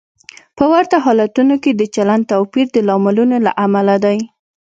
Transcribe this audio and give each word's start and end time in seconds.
په 0.57 0.63
ورته 0.71 0.95
حالتونو 1.05 1.55
کې 1.63 1.71
د 1.73 1.81
چلند 1.95 2.23
توپیر 2.31 2.67
د 2.71 2.77
لاملونو 2.87 3.37
له 3.45 3.51
امله 3.65 3.95
دی. 4.05 4.17